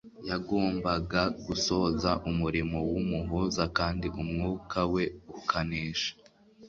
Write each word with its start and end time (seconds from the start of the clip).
Yagombaga 0.29 1.21
gusoza 1.45 2.11
umurimo 2.29 2.77
w'Umuhuza 2.91 3.63
kandi 3.77 4.05
Umwuka 4.21 4.79
we 4.93 5.03
ukanesha. 5.39 6.11